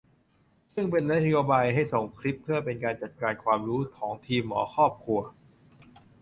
[0.73, 5.19] ซึ่งเป็นนโยบายให้ส่งคลิปเพื่อเป็นการจัดการความรู้ของทีมหมอครอบครัว